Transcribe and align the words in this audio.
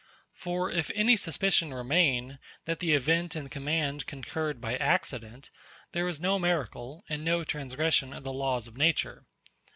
For 0.33 0.71
if 0.71 0.89
any 0.95 1.15
suspicion 1.15 1.71
remain, 1.75 2.39
that 2.65 2.79
the 2.79 2.93
event 2.95 3.35
and 3.35 3.51
command 3.51 4.07
concurred 4.07 4.59
by 4.59 4.75
accident, 4.77 5.51
there 5.91 6.07
is 6.07 6.19
no 6.19 6.39
miracle 6.39 7.03
and 7.07 7.23
no 7.23 7.43
transgression 7.43 8.11
of 8.11 8.23
the 8.23 8.33
laws 8.33 8.65
of 8.67 8.75
nature. 8.75 9.27